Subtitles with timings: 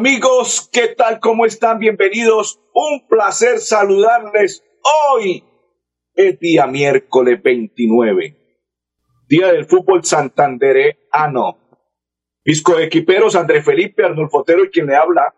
[0.00, 1.20] Amigos, ¿qué tal?
[1.20, 1.78] ¿Cómo están?
[1.78, 2.58] Bienvenidos.
[2.72, 4.64] Un placer saludarles
[5.12, 5.44] hoy.
[6.14, 8.34] Es día miércoles 29.
[9.28, 11.58] Día del fútbol santandereano.
[12.42, 15.34] Pisco equiperos André Felipe Arnulfotero y quien le habla,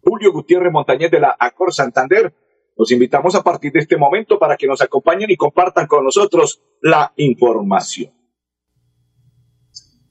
[0.00, 2.34] Julio Gutiérrez Montañez de la Acor Santander.
[2.76, 6.60] Los invitamos a partir de este momento para que nos acompañen y compartan con nosotros
[6.80, 8.12] la información.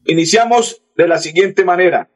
[0.05, 2.09] Iniciamos de la siguiente manera.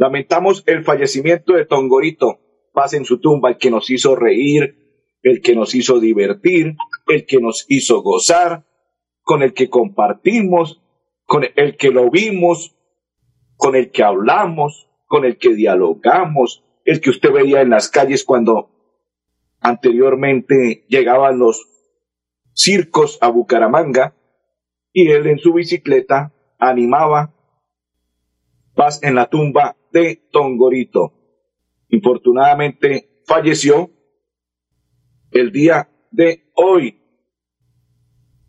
[0.00, 2.40] Lamentamos el fallecimiento de Tongorito.
[2.72, 6.74] Paz en su tumba, el que nos hizo reír, el que nos hizo divertir,
[7.06, 8.64] el que nos hizo gozar,
[9.20, 10.80] con el que compartimos,
[11.26, 12.74] con el que lo vimos,
[13.56, 18.24] con el que hablamos, con el que dialogamos, el que usted veía en las calles
[18.24, 18.70] cuando
[19.60, 21.68] anteriormente llegaban los
[22.54, 24.16] circos a Bucaramanga
[24.94, 27.34] y él en su bicicleta animaba
[28.74, 31.12] paz en la tumba de Tongorito.
[31.88, 33.90] Infortunadamente falleció
[35.30, 37.00] el día de hoy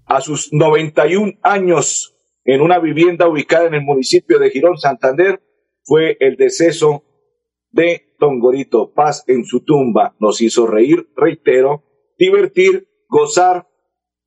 [0.05, 5.41] a sus 91 años en una vivienda ubicada en el municipio de Girón, Santander,
[5.83, 7.03] fue el deceso
[7.69, 8.93] de Tongorito.
[8.93, 11.83] Paz en su tumba nos hizo reír, reitero,
[12.17, 13.67] divertir, gozar,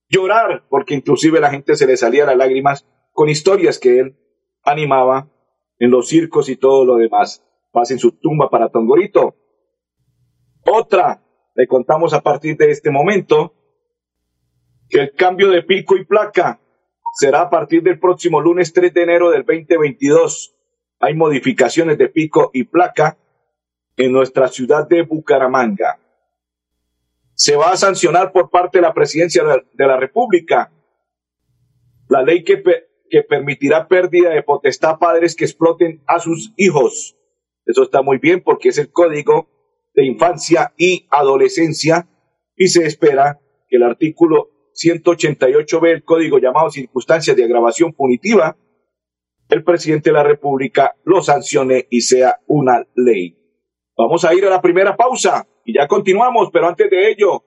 [0.08, 4.16] llorar, porque inclusive la gente se le salía las lágrimas con historias que él
[4.62, 5.30] animaba
[5.78, 7.44] en los circos y todo lo demás.
[7.72, 9.36] Paz su tumba para Tongorito.
[10.66, 11.22] Otra,
[11.54, 13.54] le contamos a partir de este momento,
[14.88, 16.60] que el cambio de pico y placa
[17.12, 20.54] será a partir del próximo lunes 3 de enero del 2022.
[21.00, 23.18] Hay modificaciones de pico y placa
[23.96, 25.98] en nuestra ciudad de Bucaramanga.
[27.34, 30.70] Se va a sancionar por parte de la presidencia de la República
[32.08, 32.62] la ley que
[33.14, 37.16] que permitirá pérdida de potestad a padres que exploten a sus hijos.
[37.64, 39.48] Eso está muy bien porque es el código
[39.94, 42.08] de infancia y adolescencia
[42.56, 43.38] y se espera
[43.68, 48.56] que el artículo 188b del código llamado circunstancias de agravación punitiva,
[49.48, 53.38] el presidente de la República lo sancione y sea una ley.
[53.96, 57.44] Vamos a ir a la primera pausa y ya continuamos, pero antes de ello,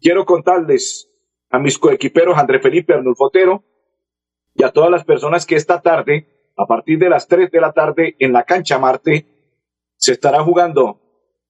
[0.00, 1.10] quiero contarles
[1.50, 3.62] a mis coequiperos André Felipe Arnulfotero,
[4.54, 7.72] y a todas las personas que esta tarde, a partir de las 3 de la
[7.72, 9.26] tarde en la cancha Marte,
[9.96, 11.00] se estará jugando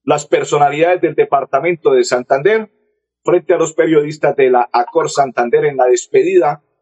[0.03, 2.71] las personalidades del departamento de Santander
[3.23, 6.63] frente a los periodistas de la Acor Santander en la despedida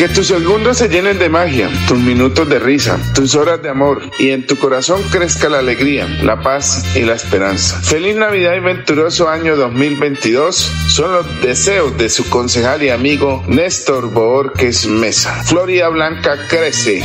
[0.00, 4.00] Que tus segundos se llenen de magia, tus minutos de risa, tus horas de amor
[4.18, 7.78] y en tu corazón crezca la alegría, la paz y la esperanza.
[7.82, 10.56] Feliz Navidad y venturoso año 2022
[10.88, 15.34] son los deseos de su concejal y amigo Néstor Borges Mesa.
[15.44, 17.04] Florida Blanca crece.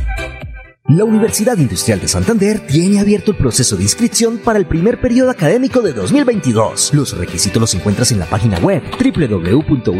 [0.97, 5.29] La Universidad Industrial de Santander tiene abierto el proceso de inscripción para el primer periodo
[5.29, 6.93] académico de 2022.
[6.93, 9.93] Los requisitos los encuentras en la página web www.uis.edu.co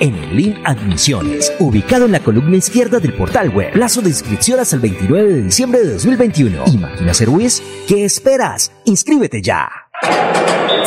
[0.00, 3.72] en el link Admisiones, ubicado en la columna izquierda del portal web.
[3.72, 6.64] Plazo de inscripción hasta el 29 de diciembre de 2021.
[6.66, 7.62] Imagina ser UIS.
[7.86, 8.72] ¿Qué esperas?
[8.86, 9.89] Inscríbete ya.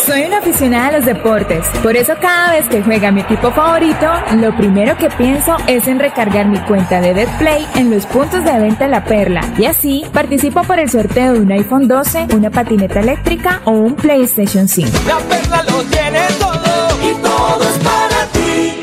[0.05, 4.07] Soy una aficionada a los deportes, por eso cada vez que juega mi equipo favorito,
[4.37, 8.59] lo primero que pienso es en recargar mi cuenta de DeadPlay en los puntos de
[8.59, 12.99] venta La Perla y así participo por el sorteo de un iPhone 12, una patineta
[12.99, 14.89] eléctrica o un PlayStation 5.
[15.07, 18.82] La Perla lo tiene todo y todo es para ti.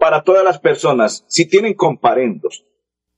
[0.00, 1.24] para todas las personas.
[1.28, 2.66] Si tienen comparendos,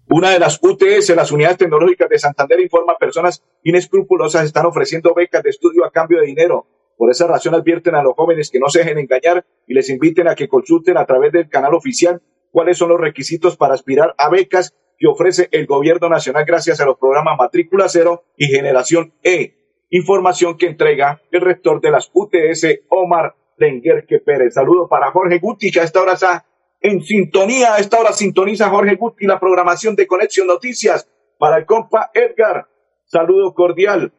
[0.08, 5.14] Una de las UTS, las unidades tecnológicas de Santander, informa a personas inescrupulosas están ofreciendo
[5.14, 6.80] becas de estudio a cambio de dinero.
[7.00, 10.29] Por esa razón advierten a los jóvenes que no se dejen engañar y les inviten
[10.29, 12.20] a que consulten a través del canal oficial
[12.50, 16.85] cuáles son los requisitos para aspirar a becas que ofrece el gobierno nacional gracias a
[16.85, 19.55] los programas Matrícula Cero y Generación E.
[19.88, 24.52] Información que entrega el rector de las UTS, Omar Lenguerque Pérez.
[24.52, 26.44] Saludo para Jorge Guti, que esta hora está
[26.82, 27.76] en sintonía.
[27.76, 31.08] A esta hora sintoniza Jorge Guti la programación de Conexión Noticias
[31.38, 32.67] para el compa Edgar.
[33.06, 34.12] Saludo cordial.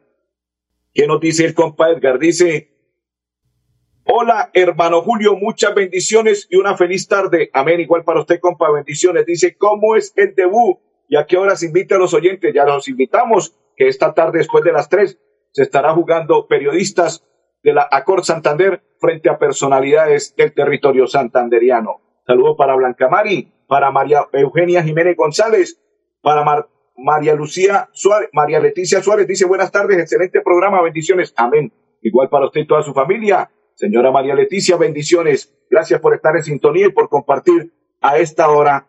[0.94, 2.20] ¿Qué nos dice el compa Edgar?
[2.20, 2.70] Dice,
[4.06, 7.50] hola hermano Julio, muchas bendiciones y una feliz tarde.
[7.54, 7.80] Amén.
[7.80, 9.26] Igual para usted, compa, bendiciones.
[9.26, 10.80] Dice, ¿cómo es el debut?
[11.08, 12.54] ¿Y a qué horas invita a los oyentes?
[12.54, 15.20] Ya los invitamos, que esta tarde después de las tres
[15.52, 17.26] se estará jugando periodistas
[17.64, 22.02] de la Acor Santander frente a personalidades del territorio santanderiano.
[22.26, 25.82] Saludo para Blanca Mari, para María Eugenia Jiménez González,
[26.22, 26.68] para Mar-
[27.02, 31.74] María Lucía Suárez, María Leticia Suárez dice buenas tardes, excelente programa, bendiciones, amén.
[32.02, 33.52] Igual para usted y toda su familia.
[33.76, 35.54] Señora María Leticia, bendiciones.
[35.70, 38.88] Gracias por estar en sintonía y por compartir a esta hora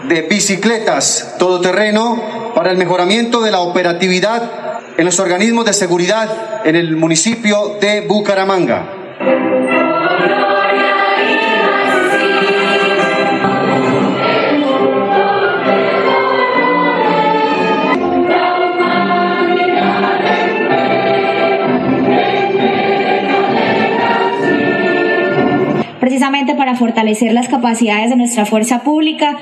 [0.08, 4.67] de bicicletas todoterreno para el mejoramiento de la operatividad
[4.98, 8.94] en los organismos de seguridad en el municipio de Bucaramanga.
[26.00, 29.38] precisamente para fortalecer las capacidades de nuestra fuerza pública.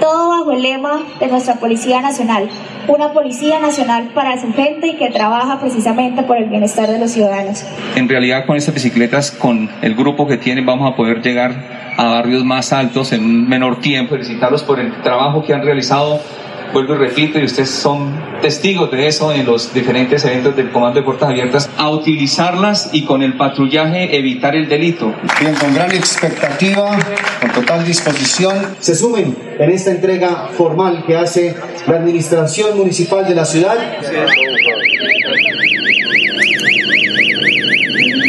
[0.00, 2.48] Todo bajo el lema de nuestra Policía Nacional,
[2.86, 7.10] una Policía Nacional para su gente y que trabaja precisamente por el bienestar de los
[7.10, 7.64] ciudadanos.
[7.96, 12.04] En realidad con estas bicicletas, con el grupo que tienen, vamos a poder llegar a
[12.04, 14.14] barrios más altos en menor tiempo.
[14.14, 16.20] Felicitarlos por el trabajo que han realizado
[16.72, 21.00] vuelvo y repito, y ustedes son testigos de eso en los diferentes eventos del Comando
[21.00, 25.14] de Puertas Abiertas, a utilizarlas y con el patrullaje evitar el delito.
[25.40, 26.96] Bien, con gran expectativa,
[27.40, 31.56] con total disposición, se sumen en esta entrega formal que hace
[31.86, 33.76] la Administración Municipal de la ciudad.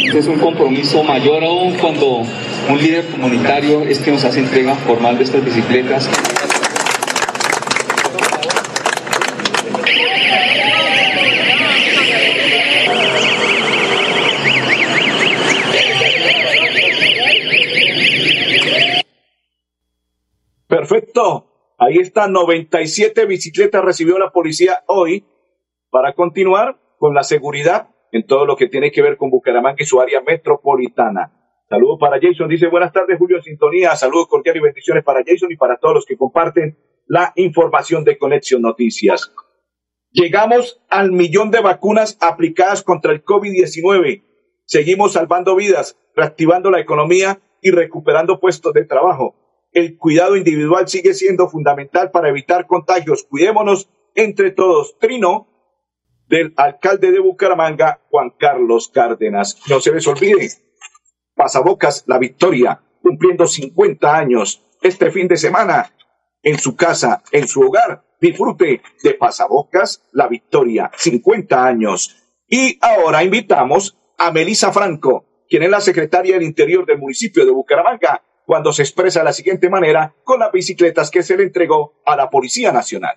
[0.05, 2.24] Este es un compromiso mayor aún cuando
[2.69, 6.10] un líder comunitario es que nos hace entrega formal de estas bicicletas.
[20.89, 21.46] Perfecto.
[21.77, 25.24] Ahí está, 97 bicicletas recibió la policía hoy
[25.91, 29.86] para continuar con la seguridad en todo lo que tiene que ver con Bucaramanga y
[29.86, 31.31] su área metropolitana.
[31.69, 32.50] Saludos para Jason.
[32.50, 33.96] Dice buenas tardes, Julio Sintonía.
[33.96, 38.17] Saludos cordiales y bendiciones para Jason y para todos los que comparten la información de
[38.17, 39.31] Conexión Noticias.
[40.12, 44.24] Llegamos al millón de vacunas aplicadas contra el COVID-19.
[44.65, 49.38] Seguimos salvando vidas, reactivando la economía y recuperando puestos de trabajo.
[49.72, 53.24] El cuidado individual sigue siendo fundamental para evitar contagios.
[53.24, 54.98] Cuidémonos entre todos.
[55.00, 55.48] Trino
[56.28, 59.62] del alcalde de Bucaramanga, Juan Carlos Cárdenas.
[59.68, 60.50] No se les olvide,
[61.36, 65.94] Pasabocas La Victoria, cumpliendo 50 años este fin de semana
[66.44, 68.04] en su casa, en su hogar.
[68.22, 72.16] Disfrute de Pasabocas La Victoria, 50 años.
[72.48, 77.52] Y ahora invitamos a Melisa Franco, quien es la secretaria del Interior del municipio de
[77.52, 81.94] Bucaramanga, cuando se expresa de la siguiente manera con las bicicletas que se le entregó
[82.03, 83.15] a la Policía Nacional.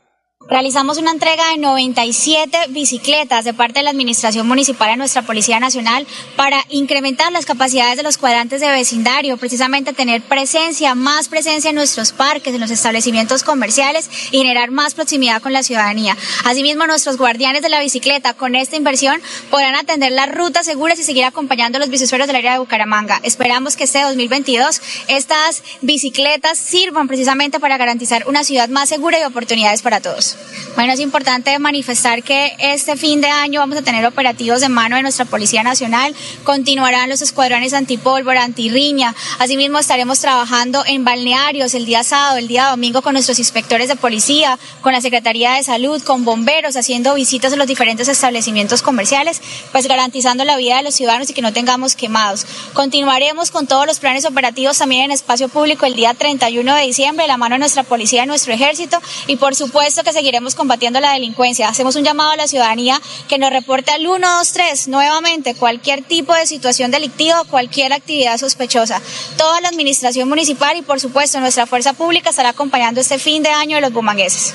[0.49, 5.61] Realizamos una entrega de 97 bicicletas de parte de la Administración Municipal a nuestra Policía
[5.61, 6.07] Nacional
[6.37, 11.77] para incrementar las capacidades de los cuadrantes de vecindario, precisamente tener presencia, más presencia en
[11.77, 16.17] nuestros parques, en los establecimientos comerciales y generar más proximidad con la ciudadanía.
[16.45, 21.05] Asimismo, nuestros guardianes de la bicicleta con esta inversión podrán atender las rutas seguras y
[21.05, 23.21] seguir acompañando a los bisusuarios del área de Bucaramanga.
[23.23, 29.25] Esperamos que este 2022 estas bicicletas sirvan precisamente para garantizar una ciudad más segura y
[29.25, 30.32] oportunidades para todos.
[30.75, 34.97] Bueno, es importante manifestar que este fin de año vamos a tener operativos de mano
[34.97, 41.85] de nuestra Policía Nacional, continuarán los escuadrones antipólvora, antirriña, asimismo estaremos trabajando en balnearios el
[41.85, 46.03] día sábado, el día domingo con nuestros inspectores de policía, con la Secretaría de Salud,
[46.03, 50.95] con bomberos, haciendo visitas a los diferentes establecimientos comerciales, pues garantizando la vida de los
[50.95, 52.47] ciudadanos y que no tengamos quemados.
[52.73, 57.25] Continuaremos con todos los planes operativos también en espacio público el día 31 de diciembre,
[57.25, 61.01] de la mano de nuestra policía y nuestro ejército, y por supuesto que seguiremos combatiendo
[61.01, 61.69] la delincuencia.
[61.69, 66.47] Hacemos un llamado a la ciudadanía que nos reporte al 123 nuevamente cualquier tipo de
[66.47, 69.03] situación delictiva o cualquier actividad sospechosa.
[69.37, 73.51] Toda la administración municipal y por supuesto nuestra fuerza pública estará acompañando este fin de
[73.51, 74.55] año de los bumangueses.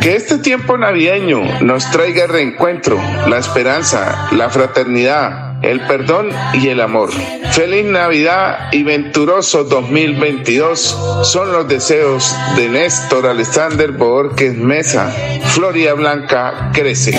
[0.00, 6.68] Que este tiempo navideño nos traiga el reencuentro, la esperanza, la fraternidad, el perdón y
[6.68, 7.10] el amor.
[7.52, 10.78] Feliz Navidad y venturoso 2022
[11.24, 15.12] son los deseos de Néstor Alexander Borges Mesa.
[15.54, 17.18] Florida Blanca crece.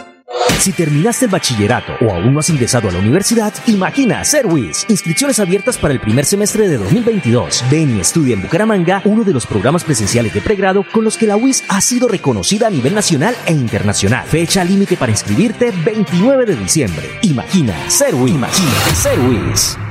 [0.61, 4.85] Si terminaste el bachillerato o aún no has ingresado a la universidad, imagina ser WIS.
[4.89, 7.65] Inscripciones abiertas para el primer semestre de 2022.
[7.71, 11.25] Ven y estudia en Bucaramanga uno de los programas presenciales de pregrado con los que
[11.25, 14.23] la UIS ha sido reconocida a nivel nacional e internacional.
[14.27, 17.09] Fecha límite para inscribirte 29 de diciembre.
[17.23, 18.35] Imagina ser WIS.
[18.35, 19.90] Imagina ser WIS.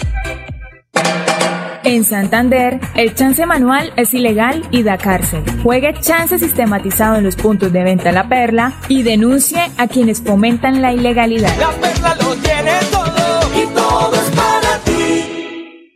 [1.83, 5.43] En Santander, el chance manual es ilegal y da cárcel.
[5.63, 10.83] Juegue chance sistematizado en los puntos de venta La Perla y denuncie a quienes fomentan
[10.83, 11.57] la ilegalidad.
[11.59, 15.89] La perla lo tiene todo y todo es para ti.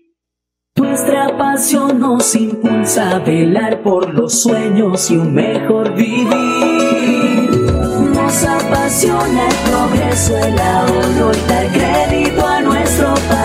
[0.76, 6.26] Nuestra pasión nos impulsa a velar por los sueños y un mejor vivir.
[8.12, 13.45] Nos apasiona el progreso, el ahorro y dar crédito a nuestro país.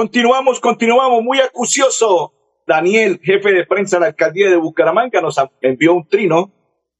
[0.00, 2.32] Continuamos, continuamos, muy acucioso.
[2.66, 6.54] Daniel, jefe de prensa de la alcaldía de Bucaramanga, nos envió un trino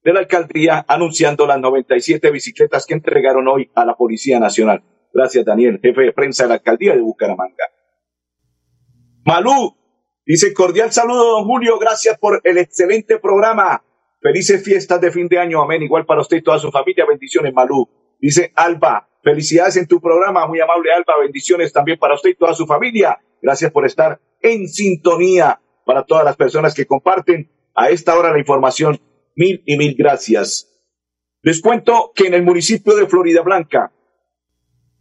[0.05, 4.83] de la alcaldía anunciando las 97 bicicletas que entregaron hoy a la Policía Nacional.
[5.15, 7.65] Gracias, Daniel, jefe de prensa de la alcaldía de Bucaramanga.
[9.25, 9.75] Malú,
[10.27, 13.83] dice cordial saludo, don Julio, gracias por el excelente programa.
[14.21, 15.83] Felices fiestas de fin de año, amén.
[15.83, 17.89] Igual para usted y toda su familia, bendiciones, Malú.
[18.21, 22.55] Dice Alba, felicidades en tu programa, muy amable Alba, bendiciones también para usted y toda
[22.55, 23.19] su familia.
[23.43, 28.39] Gracias por estar en sintonía para todas las personas que comparten a esta hora la
[28.39, 29.01] información.
[29.37, 30.71] Mil y mil gracias.
[31.43, 33.93] Les cuento que en el municipio de Florida Blanca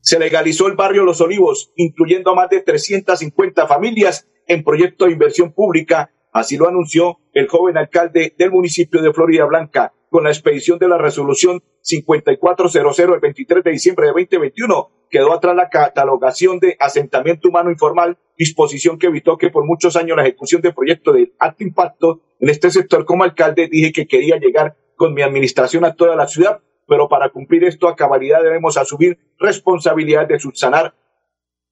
[0.02, 5.12] se legalizó el barrio Los Olivos, incluyendo a más de 350 familias en proyecto de
[5.12, 6.12] inversión pública.
[6.32, 10.88] Así lo anunció el joven alcalde del municipio de Florida Blanca con la expedición de
[10.88, 14.92] la resolución 5400 del 23 de diciembre de 2021.
[15.10, 20.18] Quedó atrás la catalogación de asentamiento humano informal, disposición que evitó que por muchos años
[20.18, 24.38] la ejecución de proyectos de alto impacto en este sector como alcalde dije que quería
[24.38, 28.78] llegar con mi administración a toda la ciudad, pero para cumplir esto a cabalidad debemos
[28.78, 30.94] asumir responsabilidad de subsanar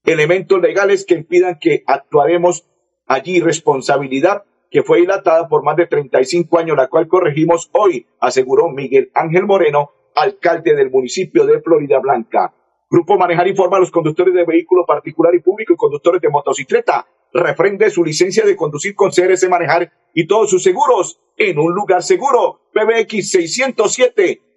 [0.04, 2.65] elementos legales que impidan que actuaremos
[3.08, 8.70] allí responsabilidad que fue dilatada por más de 35 años, la cual corregimos hoy, aseguró
[8.70, 12.54] Miguel Ángel Moreno, alcalde del municipio de Florida Blanca.
[12.89, 17.06] Grupo Manejar informa a los conductores de vehículo particular y público y conductores de motocicleta.
[17.34, 22.02] Refrende su licencia de conducir con CRS Manejar y todos sus seguros en un lugar
[22.02, 22.62] seguro.
[22.74, 23.36] PBX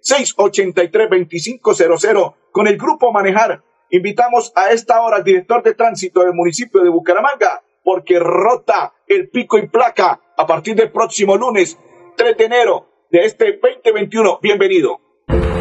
[0.01, 3.61] 607-683-2500 con el Grupo Manejar.
[3.89, 9.29] Invitamos a esta hora al director de tránsito del municipio de Bucaramanga, porque rota el
[9.29, 11.77] pico y placa a partir del próximo lunes
[12.15, 14.39] 3 de enero de este 2021.
[14.41, 14.99] Bienvenido.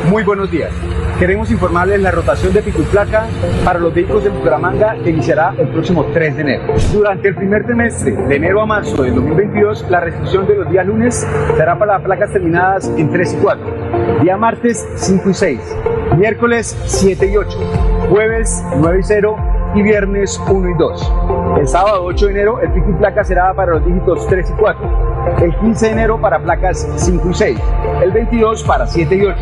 [0.09, 0.73] Muy buenos días.
[1.19, 3.27] Queremos informarles la rotación de pico y placa
[3.63, 6.75] para los vehículos de Bucaramanga que iniciará el próximo 3 de enero.
[6.95, 10.87] Durante el primer trimestre, de enero a marzo del 2022, la restricción de los días
[10.87, 15.61] lunes será para las placas terminadas en 3 y 4, día martes 5 y 6,
[16.17, 17.59] miércoles 7 y 8,
[18.09, 21.13] jueves 9 y 0 y viernes 1 y 2.
[21.59, 24.53] El sábado 8 de enero el pico y placa será para los dígitos 3 y
[24.55, 25.11] 4.
[25.43, 27.61] El 15 de enero para placas 5 y 6.
[28.03, 29.37] El 22 para 7 y 8.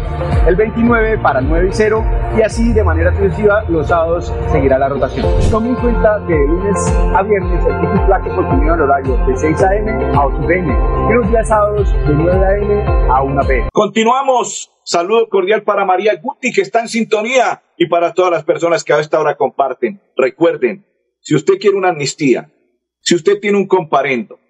[0.46, 2.04] El 29 para 9 y 0.
[2.36, 5.26] Y así de manera sucesiva los sábados seguirá la rotación.
[5.50, 9.16] Tome en cuenta que de lunes a viernes el pico y placa continúa en horario
[9.26, 10.16] de 6 a.m.
[10.16, 10.76] a 8 p.m.
[11.10, 13.10] Y los días sábados de 9 a.m.
[13.10, 13.68] a 1 p.m.
[13.72, 14.77] Continuamos.
[14.90, 18.94] Saludo cordial para María Guti, que está en sintonía, y para todas las personas que
[18.94, 20.00] a esta hora comparten.
[20.16, 20.86] Recuerden,
[21.20, 22.50] si usted quiere una amnistía,
[23.02, 24.40] si usted tiene un comparendo,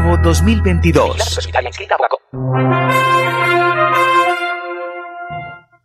[0.00, 1.50] nuevo 2022.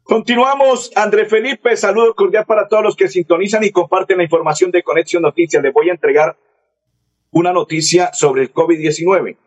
[0.03, 4.83] Continuamos, André Felipe, saludo cordial para todos los que sintonizan y comparten la información de
[4.83, 5.63] Conexión Noticias.
[5.63, 6.37] Les voy a entregar
[7.31, 9.37] una noticia sobre el COVID-19.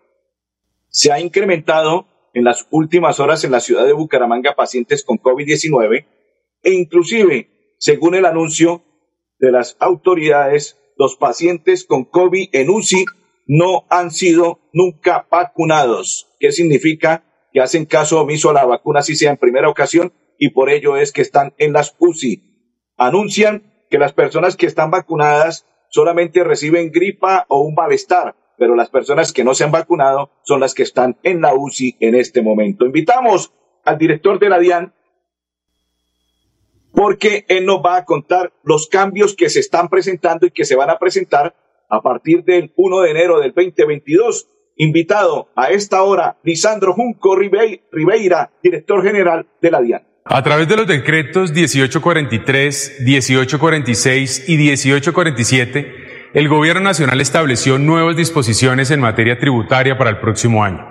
[0.89, 6.07] Se ha incrementado en las últimas horas en la ciudad de Bucaramanga pacientes con COVID-19
[6.65, 8.83] e inclusive, según el anuncio
[9.39, 13.05] de las autoridades, los pacientes con COVID en UCI
[13.47, 16.29] no han sido nunca vacunados.
[16.39, 17.25] ¿Qué significa?
[17.53, 20.97] Que hacen caso omiso a la vacuna, si sea en primera ocasión, y por ello
[20.97, 22.43] es que están en las UCI.
[22.97, 28.91] Anuncian que las personas que están vacunadas solamente reciben gripa o un malestar, pero las
[28.91, 32.43] personas que no se han vacunado son las que están en la UCI en este
[32.43, 32.85] momento.
[32.85, 33.53] Invitamos
[33.85, 34.93] al director de la DIAN
[36.93, 40.77] porque él nos va a contar los cambios que se están presentando y que se
[40.77, 41.55] van a presentar
[41.89, 44.49] a partir del 1 de enero del 2022.
[44.79, 50.03] Invitado a esta hora, Lisandro Junco Ribe- Ribeira, director general de la DIAN.
[50.27, 58.91] A través de los decretos 1843, 1846 y 1847, el Gobierno Nacional estableció nuevas disposiciones
[58.91, 60.85] en materia tributaria para el próximo año.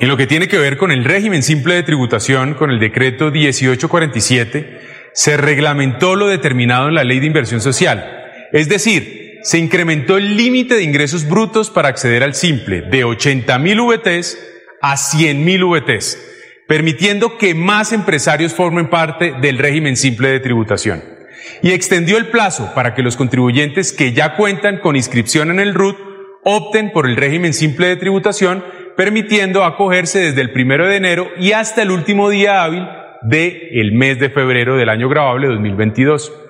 [0.00, 3.30] En lo que tiene que ver con el régimen simple de tributación, con el decreto
[3.30, 4.80] 1847,
[5.12, 8.14] se reglamentó lo determinado en la Ley de Inversión Social,
[8.52, 13.58] es decir, se incrementó el límite de ingresos brutos para acceder al simple de 80
[13.58, 14.38] mil VTs
[14.80, 16.18] a 100 mil VTs,
[16.66, 21.02] permitiendo que más empresarios formen parte del régimen simple de tributación.
[21.62, 25.74] Y extendió el plazo para que los contribuyentes que ya cuentan con inscripción en el
[25.74, 25.96] RUT
[26.44, 28.64] opten por el régimen simple de tributación,
[28.96, 32.86] permitiendo acogerse desde el primero de enero y hasta el último día hábil
[33.22, 36.47] del mes de febrero del año grabable 2022.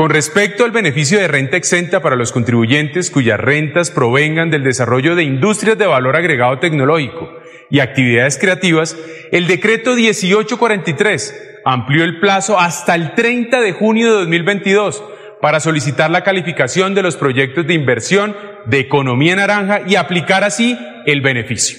[0.00, 5.14] Con respecto al beneficio de renta exenta para los contribuyentes cuyas rentas provengan del desarrollo
[5.14, 7.30] de industrias de valor agregado tecnológico
[7.68, 8.96] y actividades creativas,
[9.30, 15.04] el decreto 1843 amplió el plazo hasta el 30 de junio de 2022
[15.42, 18.34] para solicitar la calificación de los proyectos de inversión
[18.64, 21.78] de economía naranja y aplicar así el beneficio.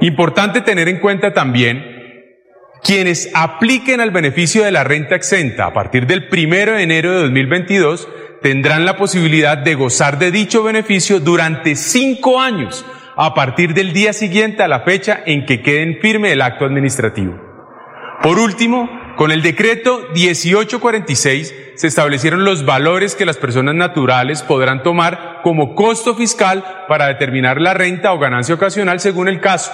[0.00, 1.95] Importante tener en cuenta también
[2.86, 7.22] quienes apliquen al beneficio de la renta exenta a partir del 1 de enero de
[7.22, 8.08] 2022
[8.42, 14.12] tendrán la posibilidad de gozar de dicho beneficio durante cinco años a partir del día
[14.12, 17.34] siguiente a la fecha en que quede en firme el acto administrativo.
[18.22, 24.82] Por último, Con el decreto 1846 se establecieron los valores que las personas naturales podrán
[24.82, 29.72] tomar como costo fiscal para determinar la renta o ganancia ocasional según el caso,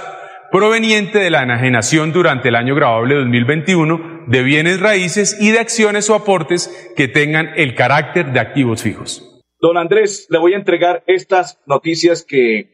[0.52, 6.10] proveniente de la enajenación durante el año grabable 2021 de bienes raíces y de acciones
[6.10, 9.42] o aportes que tengan el carácter de activos fijos.
[9.58, 12.70] Don Andrés, le voy a entregar estas noticias que